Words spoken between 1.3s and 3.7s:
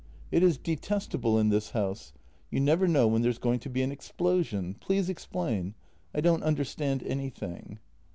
in this house. You never know when there's going to